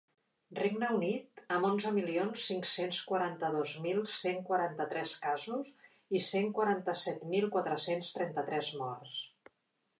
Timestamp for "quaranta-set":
6.59-7.25